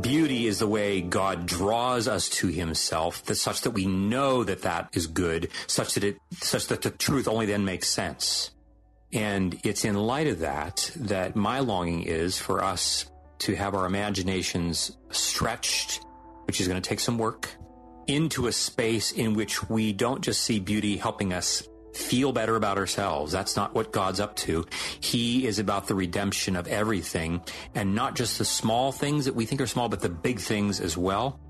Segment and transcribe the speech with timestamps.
[0.00, 4.62] Beauty is the way God draws us to himself, that such that we know that
[4.62, 8.50] that is good, such that it, such that the truth only then makes sense.
[9.12, 13.06] And it's in light of that that my longing is for us
[13.38, 16.00] to have our imaginations stretched,
[16.46, 17.50] which is going to take some work,
[18.08, 22.78] into a space in which we don't just see beauty helping us feel better about
[22.78, 23.32] ourselves.
[23.32, 24.66] That's not what God's up to.
[25.00, 27.42] He is about the redemption of everything
[27.74, 30.80] and not just the small things that we think are small, but the big things
[30.80, 31.40] as well.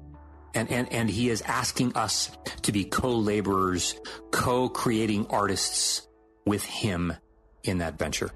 [0.55, 2.31] And, and, and he is asking us
[2.63, 3.99] to be co-laborers,
[4.31, 6.07] co-creating artists
[6.47, 7.13] with him
[7.65, 8.31] in that venture.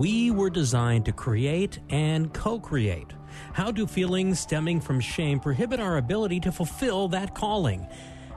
[0.00, 3.12] We were designed to create and co create.
[3.52, 7.86] How do feelings stemming from shame prohibit our ability to fulfill that calling?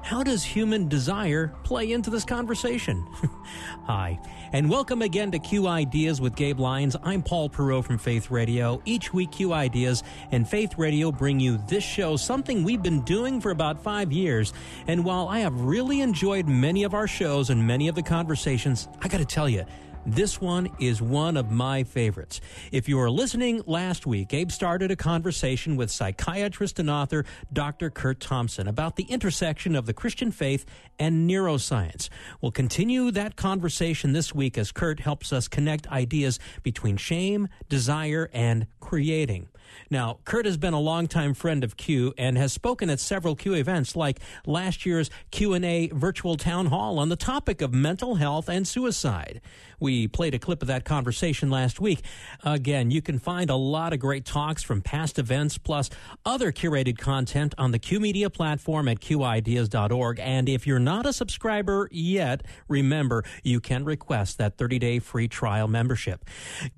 [0.02, 3.08] How does human desire play into this conversation?
[3.86, 4.20] Hi,
[4.52, 6.98] and welcome again to Q Ideas with Gabe Lyons.
[7.02, 8.82] I'm Paul Perot from Faith Radio.
[8.84, 10.04] Each week, Q Ideas
[10.34, 14.52] and Faith Radio bring you this show, something we've been doing for about five years.
[14.88, 18.90] And while I have really enjoyed many of our shows and many of the conversations,
[19.02, 19.64] I got to tell you,
[20.06, 22.42] this one is one of my favorites.
[22.72, 27.90] If you were listening last week, Gabe started a conversation with psychiatrist and author Dr.
[27.90, 30.66] Kurt Thompson about the intersection of the Christian faith
[31.00, 32.10] and neuroscience.
[32.42, 38.30] We'll continue that conversation this week as Kurt helps us connect ideas between shame, desire,
[38.34, 39.48] and creating.
[39.90, 43.54] Now, Kurt has been a longtime friend of Q and has spoken at several Q
[43.54, 48.68] events like last year's Q&A virtual town hall on the topic of mental health and
[48.68, 49.42] suicide.
[49.80, 52.04] We played a clip of that conversation last week.
[52.44, 55.90] Again, you can find a lot of great talks from past events plus
[56.26, 60.20] other curated content on the Q Media platform at qideas.org.
[60.22, 65.68] And if you're not a subscriber yet, remember you can request that 30-day free trial
[65.68, 66.24] membership.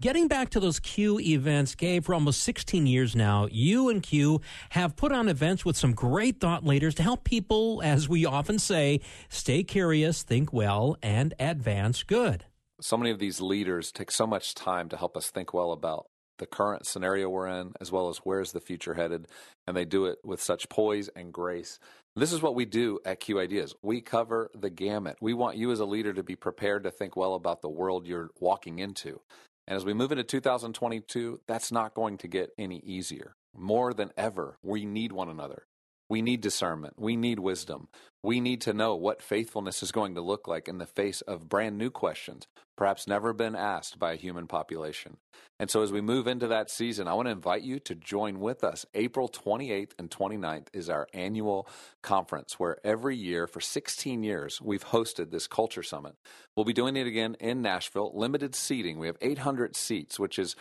[0.01, 4.41] Getting back to those Q events, Gabe, for almost 16 years now, you and Q
[4.69, 8.59] have put on events with some great thought leaders to help people, as we often
[8.59, 12.45] say, stay curious, think well, and advance good
[12.81, 16.07] so many of these leaders take so much time to help us think well about
[16.37, 19.27] the current scenario we're in, as well as where's the future headed.
[19.65, 21.79] And they do it with such poise and grace.
[22.17, 23.73] This is what we do at Q Ideas.
[23.81, 25.17] We cover the gamut.
[25.21, 28.05] We want you as a leader to be prepared to think well about the world
[28.05, 29.21] you're walking into.
[29.67, 33.35] And as we move into 2022, that's not going to get any easier.
[33.55, 35.65] More than ever, we need one another.
[36.09, 36.95] We need discernment.
[36.97, 37.87] We need wisdom.
[38.21, 41.49] We need to know what faithfulness is going to look like in the face of
[41.49, 45.17] brand new questions, perhaps never been asked by a human population.
[45.59, 48.39] And so, as we move into that season, I want to invite you to join
[48.39, 48.85] with us.
[48.93, 51.67] April 28th and 29th is our annual
[52.01, 56.15] conference where every year for 16 years we've hosted this culture summit.
[56.55, 58.97] We'll be doing it again in Nashville, limited seating.
[58.97, 60.55] We have 800 seats, which is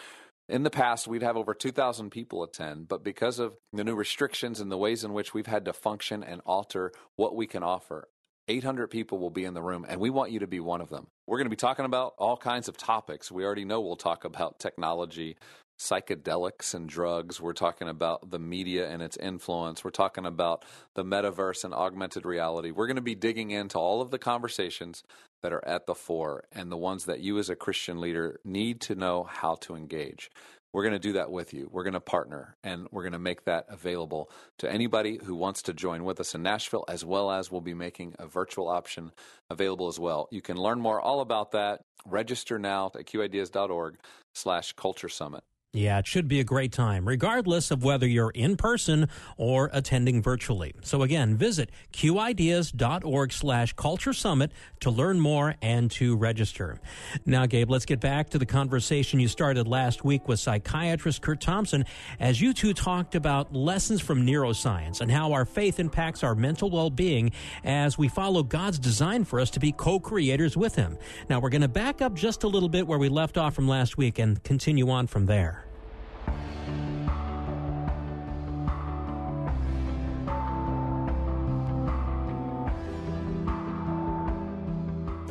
[0.49, 4.61] in the past, we'd have over 2,000 people attend, but because of the new restrictions
[4.61, 8.09] and the ways in which we've had to function and alter what we can offer,
[8.47, 10.91] 800 people will be in the room, and we want you to be one of
[10.91, 11.07] them.
[11.27, 13.33] We're going to be talking about all kinds of topics.
[13.33, 15.39] We already know we'll talk about technology,
[15.81, 17.41] psychedelics and drugs.
[17.41, 19.83] We're talking about the media and its influence.
[19.83, 22.71] We're talking about the metaverse and augmented reality.
[22.71, 25.03] We're going to be digging into all of the conversations
[25.45, 28.81] that are at the fore and the ones that you as a Christian leader need
[28.81, 30.31] to know how to engage.
[30.73, 31.69] We're going to do that with you.
[31.71, 34.31] We're going to partner and we're going to make that available
[34.61, 37.75] to anybody who wants to join with us in Nashville, as well as we'll be
[37.75, 39.13] making a virtual option
[39.51, 40.29] available as well.
[40.31, 41.83] You can learn more all about that.
[42.07, 43.99] Register now at qideas.org
[44.33, 45.45] slash culture summit.
[45.75, 50.23] Yeah, it should be a great time, regardless of whether you're in person or attending
[50.23, 50.73] virtually.
[50.83, 56.81] So again, visit qideas.org slash culture summit to learn more and to register.
[57.27, 61.41] Now, Gabe, let's get back to the conversation you started last week with psychiatrist Kurt
[61.41, 61.87] Thompson
[62.21, 66.71] as you two talked about lessons from neuroscience and how our faith impacts our mental
[66.71, 67.33] well-being
[67.65, 70.97] as we follow God's design for us to be co-creators with Him.
[71.29, 73.67] Now, we're going to back up just a little bit where we left off from
[73.67, 75.64] last week and continue on from there.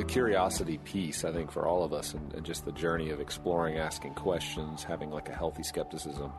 [0.03, 3.77] Curiosity piece, I think, for all of us, and, and just the journey of exploring,
[3.77, 6.31] asking questions, having like a healthy skepticism,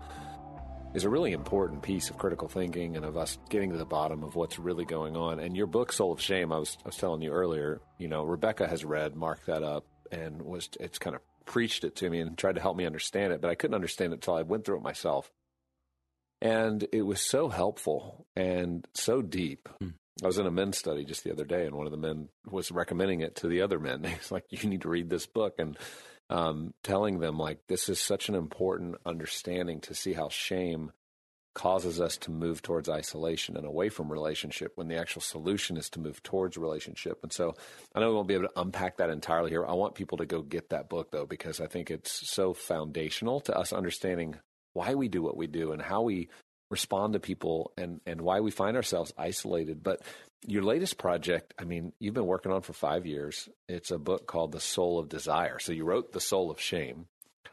[0.95, 4.23] is a really important piece of critical thinking and of us getting to the bottom
[4.23, 5.41] of what's really going on.
[5.41, 8.25] And your book, Soul of Shame, I was I was telling you earlier, you know,
[8.25, 12.21] Rebecca has read, marked that up, and was it's kind of preached it to me
[12.21, 14.65] and tried to help me understand it, but I couldn't understand it until I went
[14.65, 15.31] through it myself.
[16.41, 19.69] And it was so helpful and so deep.
[19.83, 19.95] Mm.
[20.25, 22.29] I was in a men's study just the other day, and one of the men
[22.47, 24.05] was recommending it to the other men.
[24.05, 25.77] He's like, "You need to read this book," and
[26.31, 30.93] um, telling them like this is such an important understanding to see how shame
[31.55, 35.89] causes us to move towards isolation and away from relationship when the actual solution is
[35.89, 37.21] to move towards relationship.
[37.23, 37.55] And so
[37.95, 39.65] I know we won't be able to unpack that entirely here.
[39.65, 43.41] I want people to go get that book though, because I think it's so foundational
[43.43, 44.37] to us understanding
[44.73, 46.29] why we do what we do and how we
[46.75, 49.85] respond to people and, and why we find ourselves isolated.
[49.85, 50.03] But
[50.45, 53.49] your latest project, I mean, you've been working on for five years.
[53.69, 55.61] It's a book called The Soul of Desire.
[55.61, 57.07] So you wrote The Soul of Shame.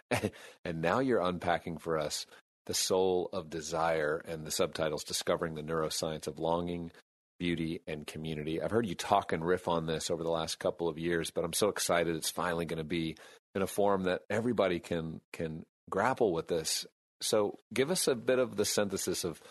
[0.65, 2.25] and now you're unpacking for us
[2.65, 6.91] The Soul of Desire and the subtitles Discovering the Neuroscience of Longing,
[7.39, 8.59] Beauty, and Community.
[8.59, 11.45] I've heard you talk and riff on this over the last couple of years, but
[11.45, 13.17] I'm so excited it's finally going to be
[13.53, 16.87] in a form that everybody can can grapple with this
[17.21, 19.41] so give us a bit of the synthesis of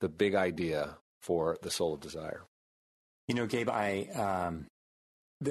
[0.00, 2.42] the big idea for the soul of desire.
[3.28, 4.66] You know, Gabe, I um,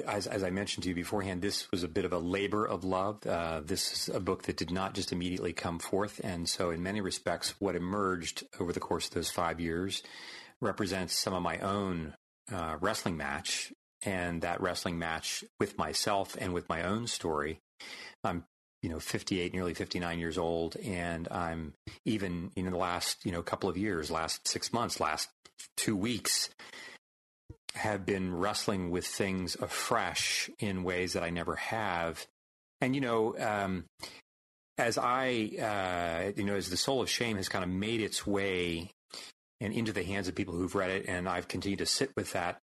[0.06, 2.84] as, as I mentioned to you beforehand, this was a bit of a labor of
[2.84, 3.26] love.
[3.26, 6.82] Uh, this is a book that did not just immediately come forth, and so in
[6.82, 10.02] many respects, what emerged over the course of those five years
[10.60, 12.14] represents some of my own
[12.52, 13.72] uh, wrestling match,
[14.02, 17.58] and that wrestling match with myself and with my own story.
[18.22, 18.44] I'm
[18.84, 21.72] you know 58 nearly 59 years old and i'm
[22.04, 25.28] even in the last you know couple of years last 6 months last
[25.78, 26.50] 2 weeks
[27.74, 32.26] have been wrestling with things afresh in ways that I never have.
[32.80, 33.84] And you know um,
[34.78, 38.26] as I uh, you know as the soul of shame has kind of made its
[38.26, 38.90] way
[39.60, 42.32] and into the hands of people who've read it and I've continued to sit with
[42.32, 42.58] that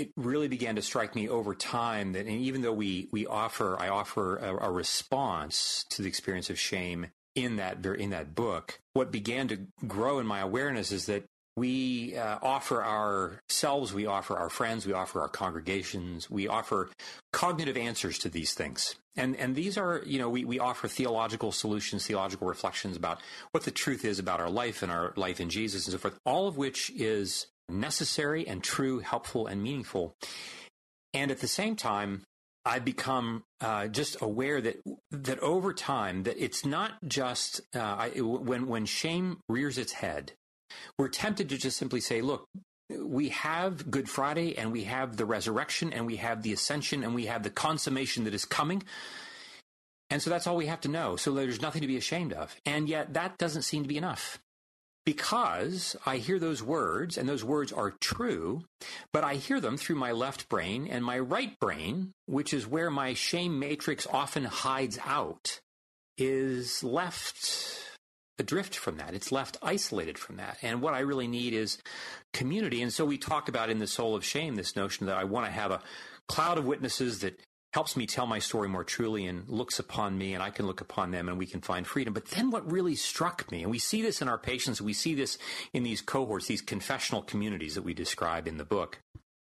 [0.00, 3.88] it really began to strike me over time that even though we we offer I
[3.88, 9.10] offer a, a response to the experience of shame in that in that book, what
[9.10, 11.24] began to grow in my awareness is that
[11.56, 16.90] we uh, offer ourselves, we offer our friends, we offer our congregations, we offer
[17.32, 18.94] cognitive answers to these things.
[19.16, 23.20] And, and these are, you know, we, we offer theological solutions, theological reflections about
[23.52, 26.18] what the truth is about our life and our life in Jesus and so forth,
[26.26, 30.14] all of which is necessary and true, helpful and meaningful.
[31.14, 32.22] And at the same time,
[32.64, 34.82] I've become uh, just aware that
[35.12, 40.32] that over time that it's not just uh, I, when when shame rears its head,
[40.98, 42.44] we're tempted to just simply say, "Look,
[42.90, 47.14] we have Good Friday and we have the resurrection and we have the ascension and
[47.14, 48.82] we have the consummation that is coming."
[50.10, 51.16] And so that's all we have to know.
[51.16, 52.54] So there's nothing to be ashamed of.
[52.64, 54.38] And yet that doesn't seem to be enough
[55.06, 58.64] because I hear those words, and those words are true,
[59.12, 62.90] but I hear them through my left brain, and my right brain, which is where
[62.90, 65.60] my shame matrix often hides out,
[66.18, 67.84] is left
[68.38, 69.14] adrift from that.
[69.14, 70.58] It's left isolated from that.
[70.60, 71.78] And what I really need is
[72.34, 72.82] community.
[72.82, 75.46] And so we talk about in the soul of shame this notion that I want
[75.46, 75.80] to have a
[76.28, 77.40] cloud of witnesses that
[77.76, 80.80] helps me tell my story more truly and looks upon me and I can look
[80.80, 82.14] upon them and we can find freedom.
[82.14, 85.14] But then what really struck me, and we see this in our patients, we see
[85.14, 85.36] this
[85.74, 89.00] in these cohorts, these confessional communities that we describe in the book,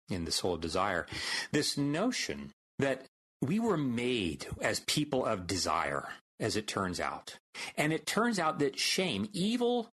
[0.09, 1.07] in The Soul of Desire,
[1.53, 3.05] this notion that
[3.41, 7.37] we were made as people of desire, as it turns out.
[7.77, 9.87] And it turns out that shame, evil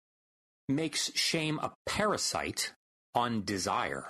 [0.68, 2.72] makes shame a parasite
[3.16, 4.06] on desire.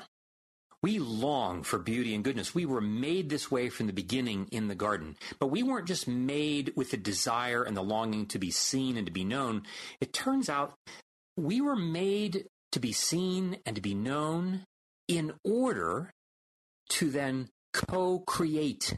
[0.83, 2.55] We long for beauty and goodness.
[2.55, 5.17] We were made this way from the beginning in the garden.
[5.41, 9.07] But we weren't just made with the desire and the longing to be seen and
[9.07, 9.63] to be known.
[10.01, 10.75] It turns out
[11.37, 14.65] we were made to be seen and to be known
[15.09, 16.13] in order
[16.91, 18.97] to then co create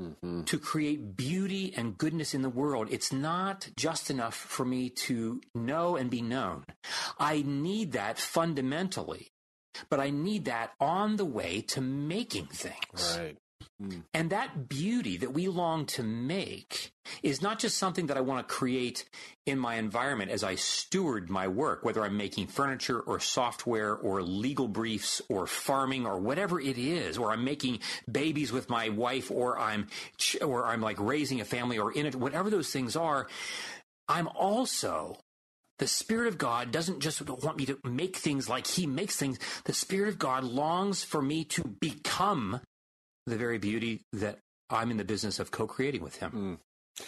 [0.00, 0.44] Mm-hmm.
[0.44, 2.88] to create beauty and goodness in the world.
[2.90, 6.64] It's not just enough for me to know and be known.
[7.18, 9.28] I need that fundamentally
[9.88, 13.18] but I need that on the way to making things.
[13.18, 13.36] Right.
[13.82, 14.02] Mm.
[14.12, 18.46] And that beauty that we long to make is not just something that I want
[18.46, 19.08] to create
[19.46, 24.22] in my environment as I steward my work, whether I'm making furniture or software or
[24.22, 29.30] legal briefs or farming or whatever it is, or I'm making babies with my wife
[29.30, 29.88] or I'm,
[30.42, 33.28] or I'm like raising a family or in it, whatever those things are.
[34.08, 35.18] I'm also
[35.80, 39.38] the Spirit of God doesn't just want me to make things like He makes things.
[39.64, 42.60] The Spirit of God longs for me to become
[43.26, 46.60] the very beauty that I'm in the business of co-creating with him.
[47.00, 47.04] Mm.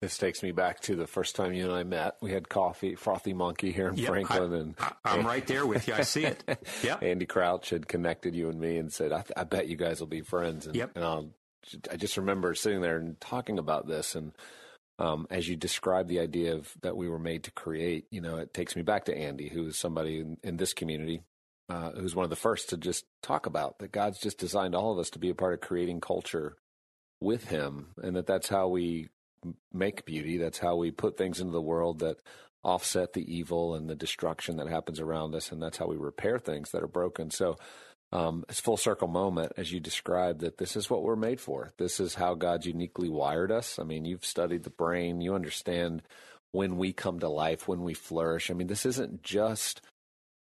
[0.00, 2.16] This takes me back to the first time you and I met.
[2.20, 5.66] We had coffee, Frothy Monkey here in yep, Franklin, I, and I, am right there
[5.66, 5.94] with you.
[5.94, 6.42] I see it.
[6.82, 9.76] Yeah, Andy Crouch had connected you and me and said, "I, th- I bet you
[9.76, 10.90] guys will be friends." And, yep.
[10.96, 11.30] and I'll,
[11.90, 14.32] I just remember sitting there and talking about this, and
[15.02, 18.36] um, as you described the idea of that we were made to create, you know,
[18.36, 21.24] it takes me back to Andy, who is somebody in, in this community
[21.68, 24.92] uh, who's one of the first to just talk about that God's just designed all
[24.92, 26.56] of us to be a part of creating culture
[27.20, 29.08] with Him, and that that's how we
[29.72, 30.38] make beauty.
[30.38, 32.18] That's how we put things into the world that
[32.62, 36.38] offset the evil and the destruction that happens around us, and that's how we repair
[36.38, 37.30] things that are broken.
[37.30, 37.56] So.
[38.12, 41.72] Um, it's full circle moment as you described that this is what we're made for.
[41.78, 43.78] This is how God uniquely wired us.
[43.78, 46.02] I mean, you've studied the brain, you understand
[46.50, 48.50] when we come to life, when we flourish.
[48.50, 49.80] I mean, this isn't just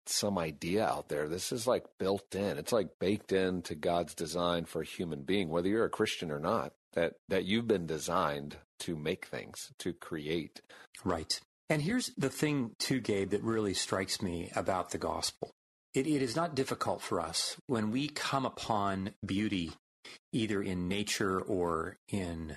[0.07, 1.29] some idea out there.
[1.29, 2.57] This is like built in.
[2.57, 6.41] It's like baked into God's design for a human being, whether you're a Christian or
[6.41, 6.73] not.
[6.95, 10.63] That that you've been designed to make things, to create.
[11.05, 11.39] Right.
[11.69, 15.51] And here's the thing too, Gabe, that really strikes me about the gospel.
[15.99, 19.73] It, it is not difficult for us when we come upon beauty,
[20.33, 22.57] either in nature or in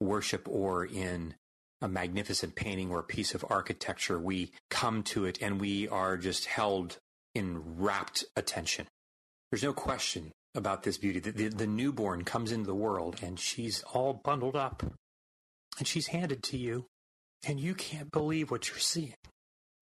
[0.00, 1.34] worship or in
[1.82, 6.16] a magnificent painting or a piece of architecture, we come to it and we are
[6.16, 6.96] just held
[7.34, 8.86] in rapt attention.
[9.50, 11.20] There's no question about this beauty.
[11.20, 14.82] The, the, the, newborn comes into the world and she's all bundled up
[15.78, 16.86] and she's handed to you
[17.46, 19.14] and you can't believe what you're seeing.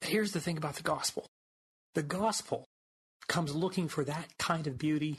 [0.00, 1.28] Here's the thing about the gospel.
[1.94, 2.66] The gospel
[3.28, 5.18] comes looking for that kind of beauty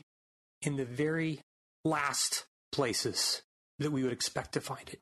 [0.62, 1.42] in the very
[1.86, 3.42] last places
[3.80, 5.00] that we would expect to find it.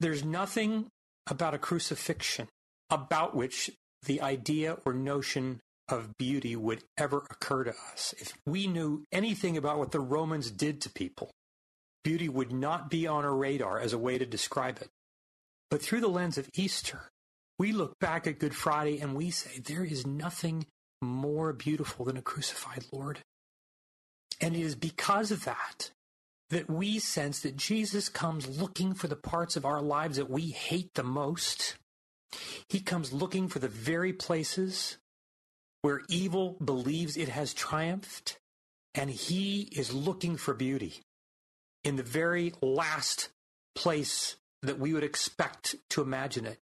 [0.00, 0.88] There's nothing
[1.28, 2.48] about a crucifixion
[2.90, 3.70] about which
[4.04, 8.14] the idea or notion of beauty would ever occur to us.
[8.18, 11.30] If we knew anything about what the Romans did to people,
[12.02, 14.88] beauty would not be on our radar as a way to describe it.
[15.70, 17.10] But through the lens of Easter,
[17.58, 20.66] we look back at Good Friday and we say, there is nothing
[21.04, 23.20] more beautiful than a crucified Lord.
[24.40, 25.90] And it is because of that
[26.50, 30.48] that we sense that Jesus comes looking for the parts of our lives that we
[30.50, 31.76] hate the most.
[32.68, 34.98] He comes looking for the very places
[35.82, 38.38] where evil believes it has triumphed,
[38.94, 41.00] and he is looking for beauty
[41.82, 43.28] in the very last
[43.74, 46.58] place that we would expect to imagine it.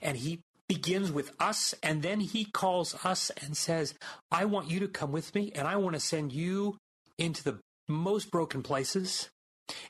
[0.00, 3.92] And he begins with us, and then he calls us and says,
[4.30, 6.76] I want you to come with me, and I want to send you
[7.18, 7.58] into the
[7.88, 9.30] most broken places.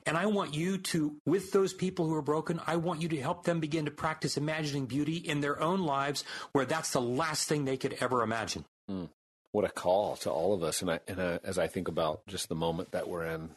[0.07, 3.21] And I want you to, with those people who are broken, I want you to
[3.21, 7.47] help them begin to practice imagining beauty in their own lives where that's the last
[7.47, 8.65] thing they could ever imagine.
[8.89, 9.09] Mm.
[9.51, 10.81] What a call to all of us.
[10.81, 13.51] And, I, and uh, as I think about just the moment that we're in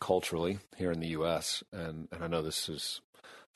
[0.00, 3.00] culturally here in the U.S., and, and I know this is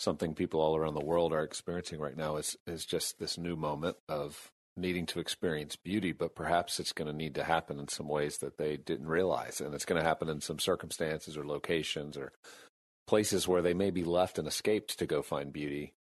[0.02, 3.56] something people all around the world are experiencing right now is is just this new
[3.56, 7.88] moment of needing to experience beauty, but perhaps it's going to need to happen in
[7.88, 11.46] some ways that they didn't realize, and it's going to happen in some circumstances or
[11.46, 12.32] locations or
[13.06, 15.92] places where they may be left and escaped to go find beauty,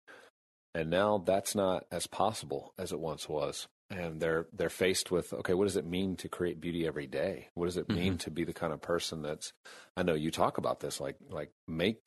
[0.75, 3.69] and now that's not as possible as it once was.
[3.93, 7.49] And they're they're faced with okay, what does it mean to create beauty every day?
[7.55, 8.19] What does it mean mm-hmm.
[8.19, 9.53] to be the kind of person that's?
[9.97, 11.99] I know you talk about this, like like make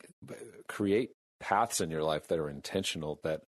[0.70, 1.12] create
[1.44, 3.42] paths in your life that are intentional that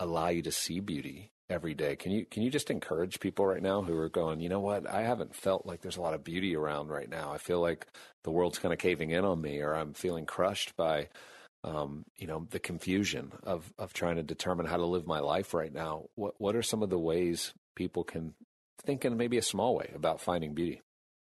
[0.00, 1.94] allow you to see beauty every day.
[1.94, 4.88] Can you can you just encourage people right now who are going, you know what,
[4.88, 7.32] I haven't felt like there's a lot of beauty around right now.
[7.32, 7.86] I feel like
[8.24, 11.08] the world's kind of caving in on me, or I'm feeling crushed by,
[11.62, 15.54] um, you know, the confusion of of trying to determine how to live my life
[15.54, 16.06] right now.
[16.16, 18.34] What what are some of the ways people can
[18.82, 20.82] think in maybe a small way about finding beauty?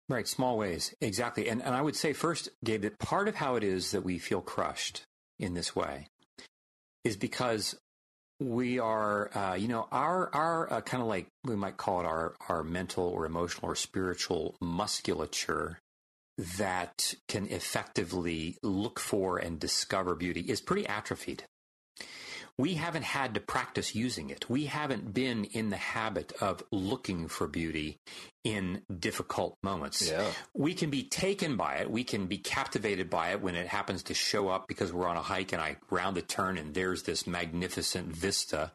[0.09, 1.47] Right, small ways, exactly.
[1.47, 4.19] And and I would say first, Gabe, that part of how it is that we
[4.19, 5.05] feel crushed
[5.39, 6.07] in this way
[7.03, 7.75] is because
[8.39, 12.05] we are, uh, you know, our our uh, kind of like we might call it
[12.05, 15.79] our our mental or emotional or spiritual musculature
[16.37, 21.43] that can effectively look for and discover beauty is pretty atrophied
[22.57, 24.49] we haven't had to practice using it.
[24.49, 27.97] We haven't been in the habit of looking for beauty
[28.43, 30.07] in difficult moments.
[30.07, 30.27] Yeah.
[30.53, 31.89] We can be taken by it.
[31.89, 35.17] We can be captivated by it when it happens to show up because we're on
[35.17, 38.71] a hike and I round the turn and there's this magnificent vista.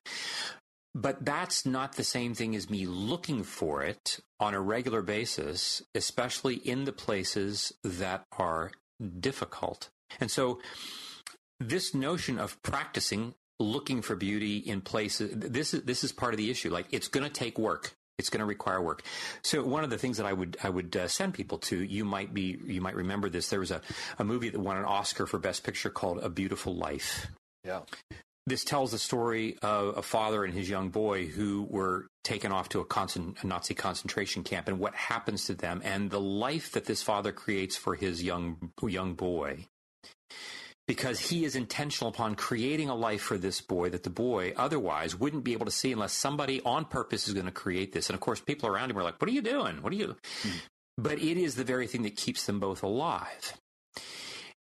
[0.94, 5.82] But that's not the same thing as me looking for it on a regular basis,
[5.94, 8.72] especially in the places that are
[9.20, 9.90] difficult.
[10.18, 10.58] And so
[11.60, 15.30] this notion of practicing looking for beauty in places.
[15.34, 16.70] This is this is part of the issue.
[16.70, 17.92] Like it's going to take work.
[18.18, 19.02] It's going to require work.
[19.42, 22.04] So one of the things that I would I would uh, send people to, you
[22.04, 23.48] might be you might remember this.
[23.48, 23.80] There was a,
[24.18, 27.28] a movie that won an Oscar for Best Picture called A Beautiful Life.
[27.64, 27.80] Yeah.
[28.46, 32.70] This tells the story of a father and his young boy who were taken off
[32.70, 36.72] to a, concent- a Nazi concentration camp, and what happens to them, and the life
[36.72, 39.66] that this father creates for his young young boy
[40.88, 45.14] because he is intentional upon creating a life for this boy that the boy otherwise
[45.14, 48.08] wouldn't be able to see unless somebody on purpose is going to create this.
[48.08, 49.82] And of course, people around him are like, What are you doing?
[49.82, 50.16] What are you?
[50.42, 50.52] Mm.
[50.96, 53.52] But it is the very thing that keeps them both alive.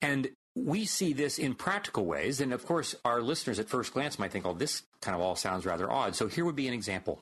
[0.02, 2.40] And we see this in practical ways.
[2.40, 5.36] And of course, our listeners at first glance might think, oh, this kind of all
[5.36, 6.16] sounds rather odd.
[6.16, 7.20] So here would be an example.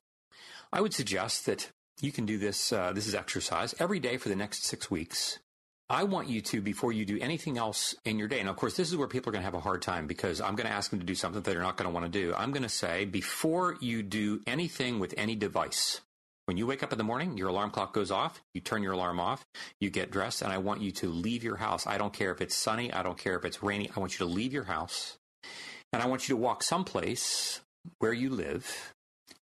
[0.73, 1.69] I would suggest that
[2.01, 2.73] you can do this.
[2.73, 5.39] Uh, this is exercise every day for the next six weeks.
[5.95, 8.77] I want you to, before you do anything else in your day, and of course,
[8.77, 10.73] this is where people are going to have a hard time because I'm going to
[10.73, 12.35] ask them to do something that they're not going to want to do.
[12.37, 16.01] I'm going to say, before you do anything with any device,
[16.47, 18.95] when you wake up in the morning, your alarm clock goes off, you turn your
[18.95, 19.47] alarm off,
[19.79, 21.87] you get dressed, and I want you to leave your house.
[21.87, 24.27] I don't care if it's sunny, I don't care if it's rainy, I want you
[24.27, 25.17] to leave your house.
[25.93, 27.61] And I want you to walk someplace
[28.01, 28.93] where you live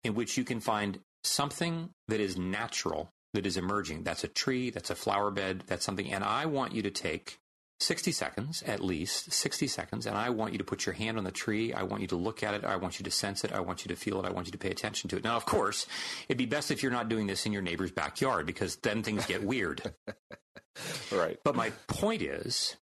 [0.05, 4.05] in which you can find something that is natural that is emerging.
[4.05, 6.13] That's a tree, that's a flower bed, that's something.
[6.13, 7.39] And I want you to take
[7.81, 11.25] 60 seconds, at least 60 seconds, and I want you to put your hand on
[11.25, 11.73] the tree.
[11.73, 12.65] I want you to look at it.
[12.65, 13.53] I want you to sense it.
[13.53, 14.27] I want you to feel it.
[14.27, 15.25] I want you to pay attention to it.
[15.25, 15.87] Now, of course,
[16.29, 19.27] it'd be best if you're not doing this in your neighbor's backyard because then things
[19.27, 19.95] get weird.
[21.13, 21.39] right.
[21.45, 22.77] But my point is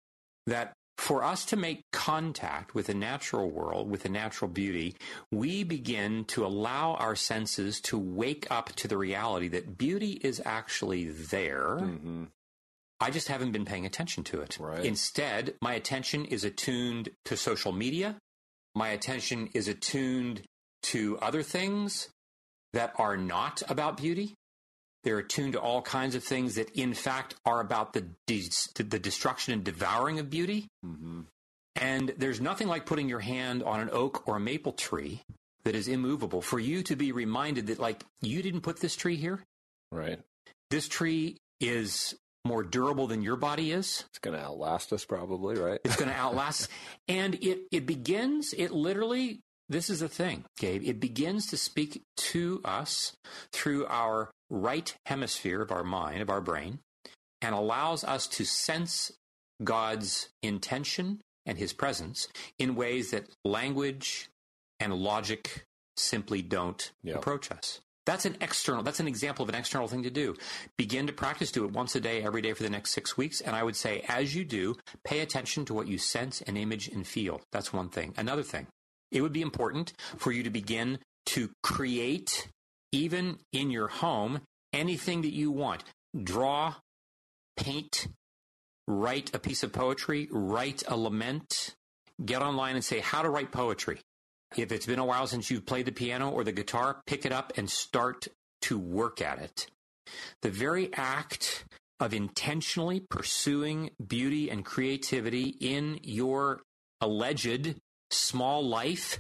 [0.48, 4.98] that for us to make contact with the natural world, with the natural beauty,
[5.32, 10.42] we begin to allow our senses to wake up to the reality that beauty is
[10.46, 11.78] actually there.
[11.80, 12.26] Mm-hmm.
[13.00, 14.58] I just haven't been paying attention to it.
[14.60, 14.84] Right.
[14.84, 18.18] Instead, my attention is attuned to social media.
[18.76, 20.42] My attention is attuned
[20.84, 22.10] to other things
[22.74, 24.36] that are not about beauty.
[25.04, 29.00] They're attuned to all kinds of things that, in fact, are about the, de- the
[29.00, 30.68] destruction and devouring of beauty.
[30.86, 31.22] Mm-hmm.
[31.76, 35.22] And there's nothing like putting your hand on an oak or a maple tree
[35.64, 39.16] that is immovable for you to be reminded that, like, you didn't put this tree
[39.16, 39.42] here.
[39.92, 40.20] Right.
[40.70, 44.04] This tree is more durable than your body is.
[44.10, 45.80] It's going to outlast us, probably, right?
[45.84, 46.70] It's going to outlast.
[47.08, 52.02] and it, it begins, it literally, this is the thing, Gabe, it begins to speak
[52.18, 53.14] to us
[53.52, 56.80] through our right hemisphere of our mind, of our brain,
[57.42, 59.12] and allows us to sense
[59.64, 62.28] God's intention and his presence
[62.58, 64.30] in ways that language
[64.80, 65.66] and logic
[65.98, 67.18] simply don't yep.
[67.18, 67.82] approach us.
[68.06, 70.36] That's an external, that's an example of an external thing to do.
[70.78, 73.40] Begin to practice, do it once a day, every day for the next six weeks.
[73.40, 76.88] And I would say, as you do, pay attention to what you sense and image
[76.88, 77.42] and feel.
[77.52, 78.16] That's one thing.
[78.18, 78.66] Another thing,
[79.12, 82.48] it would be important for you to begin to create,
[82.92, 84.42] even in your home,
[84.74, 85.84] anything that you want.
[86.24, 86.76] Draw,
[87.58, 88.08] paint,
[88.88, 91.76] write a piece of poetry, write a lament,
[92.24, 94.00] get online and say how to write poetry.
[94.58, 97.32] If it's been a while since you've played the piano or the guitar, pick it
[97.32, 98.28] up and start
[98.64, 99.68] to work at it.
[100.42, 101.66] The very act
[102.00, 106.62] of intentionally pursuing beauty and creativity in your
[107.02, 107.76] alleged
[108.12, 109.20] small life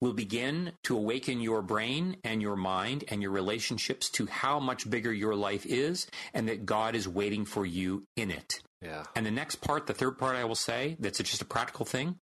[0.00, 4.88] will begin to awaken your brain and your mind and your relationships to how much
[4.88, 8.60] bigger your life is and that God is waiting for you in it.
[8.80, 9.04] Yeah.
[9.16, 12.16] And the next part, the third part I will say, that's just a practical thing,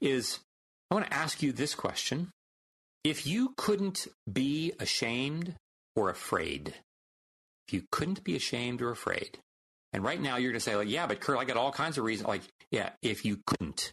[0.00, 0.40] is
[0.90, 2.28] I want to ask you this question.
[3.02, 5.54] If you couldn't be ashamed
[5.94, 6.74] or afraid,
[7.66, 9.38] if you couldn't be ashamed or afraid,
[9.92, 11.96] and right now you're going to say, like, yeah, but Kurt, I got all kinds
[11.96, 12.28] of reasons.
[12.28, 13.92] Like, yeah, if you couldn't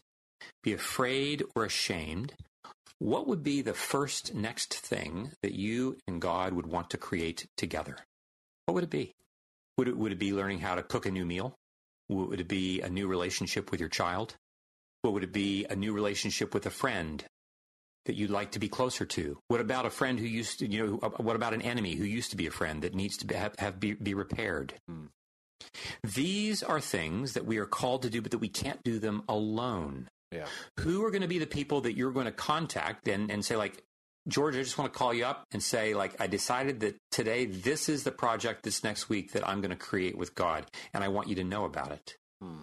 [0.61, 2.33] be afraid or ashamed,
[2.99, 7.47] what would be the first next thing that you and God would want to create
[7.57, 7.97] together?
[8.65, 9.11] What would it be?
[9.77, 11.55] Would it, would it be learning how to cook a new meal?
[12.09, 14.35] Would it be a new relationship with your child?
[15.01, 17.23] What would it be a new relationship with a friend
[18.05, 19.37] that you'd like to be closer to?
[19.47, 22.31] What about a friend who used to, you know, what about an enemy who used
[22.31, 24.73] to be a friend that needs to be, have, have be, be repaired?
[24.87, 25.05] Hmm.
[26.03, 29.23] These are things that we are called to do, but that we can't do them
[29.27, 30.07] alone.
[30.33, 30.45] Yeah.
[30.79, 33.55] Who are going to be the people that you're going to contact and, and say,
[33.55, 33.83] like,
[34.27, 37.45] George, I just want to call you up and say, like, I decided that today
[37.45, 41.03] this is the project this next week that I'm going to create with God, and
[41.03, 42.15] I want you to know about it.
[42.41, 42.61] Hmm.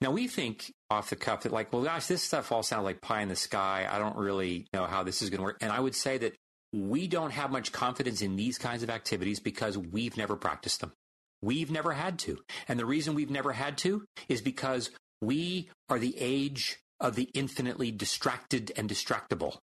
[0.00, 3.00] Now, we think off the cuff that, like, well, gosh, this stuff all sounds like
[3.00, 3.86] pie in the sky.
[3.90, 5.58] I don't really know how this is going to work.
[5.60, 6.34] And I would say that
[6.72, 10.92] we don't have much confidence in these kinds of activities because we've never practiced them.
[11.40, 12.38] We've never had to.
[12.66, 17.28] And the reason we've never had to is because we are the age of the
[17.34, 19.58] infinitely distracted and distractible.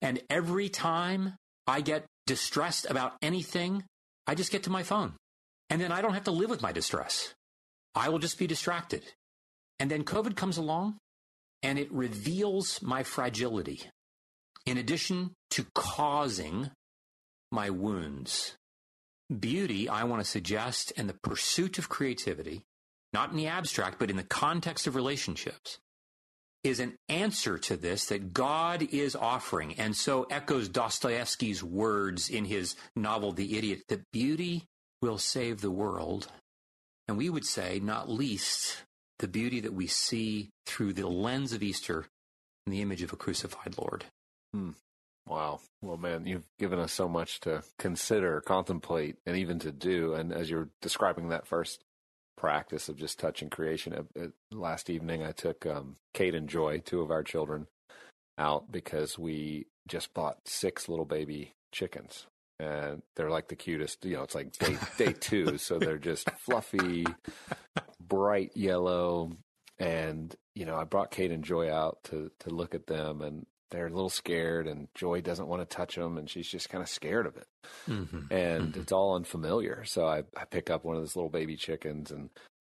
[0.00, 1.34] And every time
[1.66, 3.84] I get distressed about anything,
[4.26, 5.12] I just get to my phone.
[5.68, 7.34] And then I don't have to live with my distress.
[7.94, 9.02] I will just be distracted.
[9.78, 10.96] And then COVID comes along
[11.62, 13.82] and it reveals my fragility.
[14.64, 16.70] In addition to causing
[17.52, 18.56] my wounds,
[19.38, 22.62] beauty, I want to suggest, and the pursuit of creativity,
[23.12, 25.78] not in the abstract, but in the context of relationships,
[26.66, 29.74] is an answer to this that God is offering.
[29.74, 34.64] And so echoes Dostoevsky's words in his novel, The Idiot, that beauty
[35.00, 36.28] will save the world.
[37.08, 38.82] And we would say, not least,
[39.20, 42.06] the beauty that we see through the lens of Easter
[42.66, 44.04] in the image of a crucified Lord.
[44.52, 44.70] Hmm.
[45.26, 45.60] Wow.
[45.82, 50.14] Well, man, you've given us so much to consider, contemplate, and even to do.
[50.14, 51.84] And as you're describing that first
[52.36, 56.80] practice of just touching creation, uh, uh, last evening I took um, Cade and Joy,
[56.84, 57.66] two of our children,
[58.38, 62.26] out because we just bought six little baby chickens.
[62.58, 65.58] And they're like the cutest, you know, it's like day, day two.
[65.58, 67.06] So they're just fluffy,
[68.00, 69.32] bright yellow.
[69.78, 73.44] And, you know, I brought Cade and Joy out to, to look at them and
[73.70, 76.82] they're a little scared and Joy doesn't want to touch them and she's just kind
[76.82, 77.46] of scared of it.
[77.88, 78.32] Mm-hmm.
[78.32, 78.80] And mm-hmm.
[78.80, 79.84] it's all unfamiliar.
[79.84, 82.30] So I, I pick up one of those little baby chickens and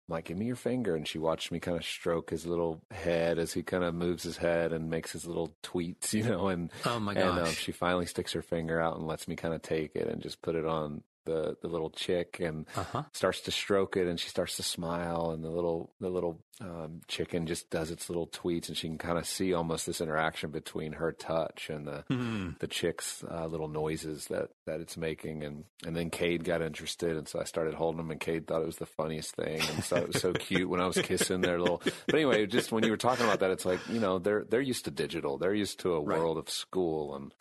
[0.09, 0.95] I'm like, give me your finger.
[0.95, 4.23] And she watched me kind of stroke his little head as he kind of moves
[4.23, 6.49] his head and makes his little tweets, you know.
[6.49, 7.23] And, oh my gosh.
[7.23, 10.07] And um, she finally sticks her finger out and lets me kind of take it
[10.07, 13.03] and just put it on the the little chick and uh-huh.
[13.11, 17.01] starts to stroke it and she starts to smile and the little the little um,
[17.07, 20.51] chicken just does its little tweets and she can kind of see almost this interaction
[20.51, 22.57] between her touch and the mm.
[22.59, 27.17] the chick's uh, little noises that that it's making and and then Cade got interested
[27.17, 29.83] and so I started holding him and Cade thought it was the funniest thing and
[29.83, 32.83] so it was so cute when I was kissing their little but anyway just when
[32.83, 35.53] you were talking about that it's like you know they're they're used to digital they're
[35.53, 36.19] used to a right.
[36.19, 37.33] world of school and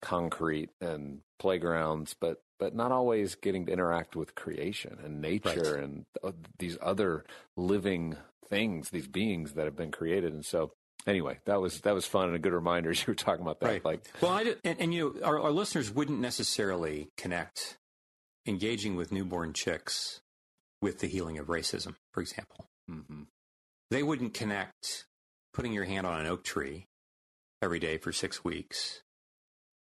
[0.00, 5.84] concrete and playgrounds, but but not always getting to interact with creation and nature right.
[5.84, 7.24] and uh, these other
[7.56, 8.16] living
[8.48, 10.32] things, these beings that have been created.
[10.32, 10.72] And so,
[11.06, 13.60] anyway, that was that was fun and a good reminder as you were talking about
[13.60, 13.66] that.
[13.66, 13.84] Right.
[13.84, 17.78] Like, well, I did, and, and you know, our, our listeners wouldn't necessarily connect
[18.46, 20.20] engaging with newborn chicks
[20.80, 22.66] with the healing of racism, for example.
[22.90, 23.24] Mm-hmm.
[23.90, 25.06] They wouldn't connect
[25.52, 26.86] putting your hand on an oak tree
[27.60, 29.02] every day for six weeks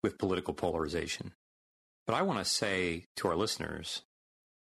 [0.02, 1.32] with political polarization.
[2.08, 4.00] But I want to say to our listeners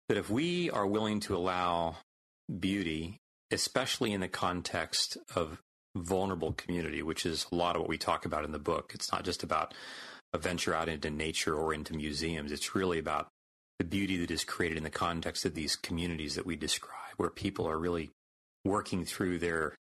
[0.09, 1.99] that if we are willing to allow
[2.59, 3.19] beauty,
[3.53, 5.61] especially in the context of
[5.97, 9.13] vulnerable community, which is a lot of what we talk about in the book, it's
[9.13, 9.75] not just about
[10.33, 12.51] a venture out into nature or into museums.
[12.51, 13.29] It's really about
[13.79, 17.31] the beauty that is created in the context of these communities that we describe, where
[17.31, 18.11] people are really
[18.65, 19.77] working through their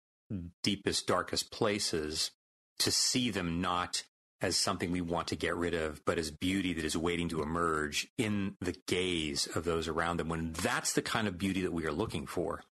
[0.63, 2.31] deepest, darkest places
[2.79, 4.05] to see them not
[4.43, 7.43] as something we want to get rid of, but as beauty that is waiting to
[7.43, 10.29] emerge in the gaze of those around them.
[10.29, 12.63] When that's the kind of beauty that we are looking for.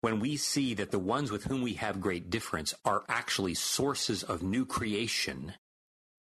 [0.00, 4.22] When we see that the ones with whom we have great difference are actually sources
[4.22, 5.54] of new creation,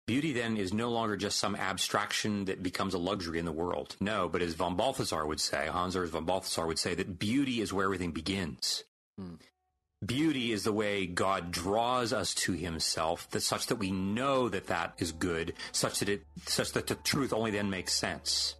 [0.07, 3.95] beauty then is no longer just some abstraction that becomes a luxury in the world.
[3.99, 7.61] No, but as von Balthasar would say, Hans Urs von Balthasar would say that beauty
[7.61, 8.83] is where everything begins.
[9.19, 9.35] Hmm.
[10.05, 14.67] Beauty is the way God draws us to himself, that such that we know that
[14.67, 18.55] that is good, such that it, such that the truth only then makes sense.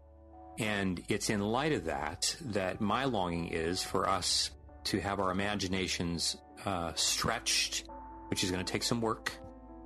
[0.58, 4.50] And it's in light of that that my longing is for us
[4.86, 7.88] to have our imaginations uh, stretched,
[8.30, 9.32] which is going to take some work,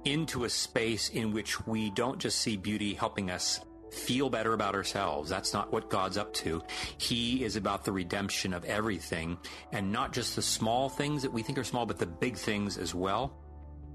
[0.06, 3.60] into a space in which we don't just see beauty helping us
[3.92, 5.30] feel better about ourselves.
[5.30, 6.64] That's not what God's up to.
[6.98, 9.38] He is about the redemption of everything
[9.72, 12.78] and not just the small things that we think are small, but the big things
[12.78, 13.38] as well.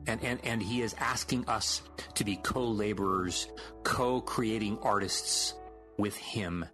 [0.07, 1.83] And, and, and he is asking us
[2.15, 3.49] to be co-laborers,
[3.83, 5.55] co-creating artists
[5.99, 6.65] with him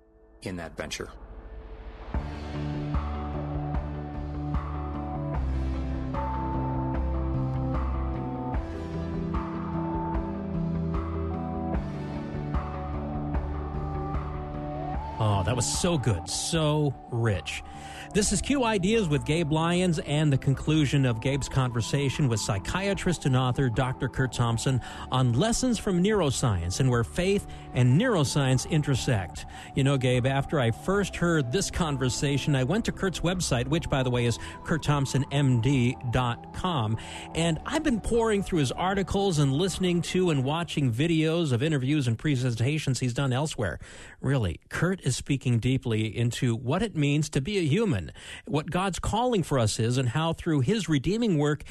[0.42, 1.10] in that venture.
[15.62, 17.62] Was so good, so rich.
[18.14, 23.24] This is Q Ideas with Gabe Lyons and the conclusion of Gabe's conversation with psychiatrist
[23.24, 24.06] and author Dr.
[24.06, 29.46] Kurt Thompson on lessons from neuroscience and where faith and neuroscience intersect.
[29.74, 33.88] You know, Gabe, after I first heard this conversation, I went to Kurt's website, which,
[33.88, 36.98] by the way, is kurtthompsonmd.com,
[37.34, 42.08] and I've been pouring through his articles and listening to and watching videos of interviews
[42.08, 43.78] and presentations he's done elsewhere.
[44.20, 48.01] Really, Kurt is speaking deeply into what it means to be a human
[48.46, 51.62] what God's calling for us is, and how through His redeeming work,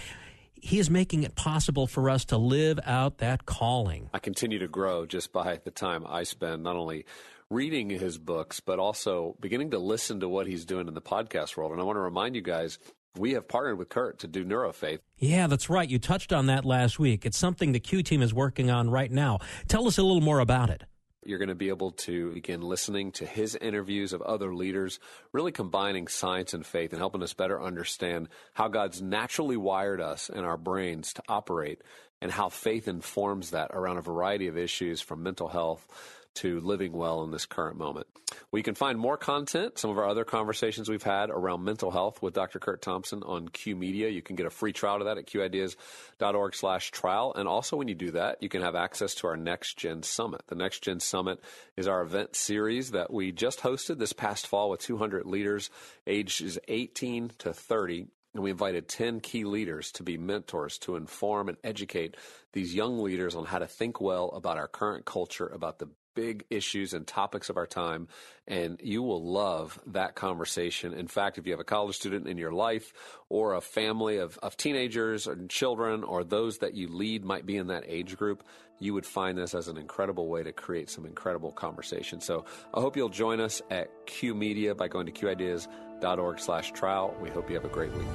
[0.61, 4.09] he is making it possible for us to live out that calling.
[4.13, 7.05] I continue to grow just by the time I spend not only
[7.49, 11.57] reading his books, but also beginning to listen to what he's doing in the podcast
[11.57, 11.71] world.
[11.71, 12.77] And I want to remind you guys
[13.17, 14.99] we have partnered with Kurt to do NeuroFaith.
[15.17, 15.89] Yeah, that's right.
[15.89, 17.25] You touched on that last week.
[17.25, 19.39] It's something the Q team is working on right now.
[19.67, 20.83] Tell us a little more about it.
[21.23, 24.99] You're going to be able to begin listening to his interviews of other leaders,
[25.31, 30.29] really combining science and faith and helping us better understand how God's naturally wired us
[30.29, 31.81] and our brains to operate
[32.21, 35.87] and how faith informs that around a variety of issues from mental health
[36.35, 38.07] to living well in this current moment.
[38.51, 42.21] We can find more content, some of our other conversations we've had around mental health
[42.21, 42.59] with Dr.
[42.59, 44.09] Kurt Thompson on Q Media.
[44.09, 47.33] You can get a free trial to that at qideas.org slash trial.
[47.35, 50.41] And also when you do that, you can have access to our Next Gen Summit.
[50.47, 51.39] The Next Gen Summit
[51.77, 55.69] is our event series that we just hosted this past fall with 200 leaders
[56.07, 61.49] ages 18 to 30 and we invited 10 key leaders to be mentors to inform
[61.49, 62.15] and educate
[62.53, 66.45] these young leaders on how to think well about our current culture, about the big
[66.49, 68.07] issues and topics of our time,
[68.47, 70.93] and you will love that conversation.
[70.93, 72.93] In fact, if you have a college student in your life
[73.29, 77.57] or a family of, of teenagers and children or those that you lead might be
[77.57, 78.43] in that age group,
[78.79, 82.19] you would find this as an incredible way to create some incredible conversation.
[82.19, 87.15] So I hope you'll join us at Q Media by going to qideas.org slash trial.
[87.21, 88.07] We hope you have a great week.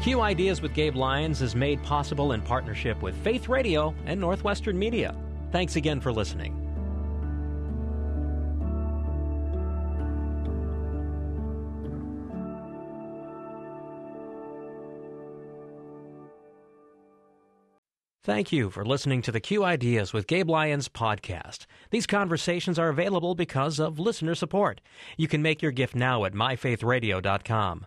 [0.00, 4.78] Q Ideas with Gabe Lyons is made possible in partnership with Faith Radio and Northwestern
[4.78, 5.14] Media.
[5.52, 6.56] Thanks again for listening.
[18.22, 21.66] Thank you for listening to the Q Ideas with Gabe Lyons podcast.
[21.90, 24.80] These conversations are available because of listener support.
[25.18, 27.86] You can make your gift now at myfaithradio.com.